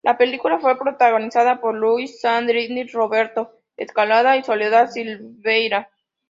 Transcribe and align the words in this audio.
La 0.03 0.17
película 0.17 0.57
fue 0.57 0.79
protagonizada 0.79 1.61
por 1.61 1.75
Luis 1.75 2.21
Sandrini, 2.21 2.85
Roberto 2.87 3.59
Escalada 3.77 4.35
y 4.35 4.41
Soledad 4.43 4.89
Silveira. 4.89 5.91